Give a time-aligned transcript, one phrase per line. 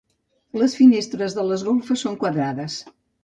[0.61, 2.79] Les finestres de les golfes són quadrades.